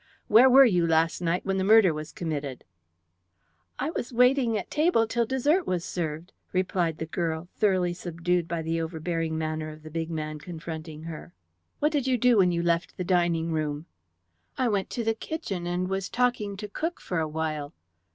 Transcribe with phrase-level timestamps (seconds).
[0.27, 2.63] Where were you last night when the murder was committed?"
[3.77, 8.63] "I was waiting at table till dessert was served," replied the girl, thoroughly subdued by
[8.63, 11.35] the overbearing manner of the big man confronting her.
[11.77, 13.85] "What did you do when you left the dining room?"
[14.57, 17.75] "I went to the kitchen and was talking to cook for a while."